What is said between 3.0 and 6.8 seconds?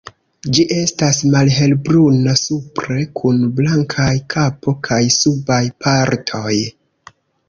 kun blankaj kapo kaj subaj partoj.